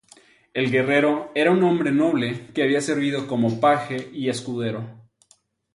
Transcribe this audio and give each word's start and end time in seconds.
El 0.55 0.71
guerrero 0.71 1.31
era 1.35 1.51
un 1.51 1.61
hombre 1.63 1.91
noble 1.91 2.47
que 2.55 2.63
había 2.63 2.81
servido 2.81 3.27
como 3.27 3.59
paje 3.59 4.09
y 4.11 4.29
escudero. 4.29 4.99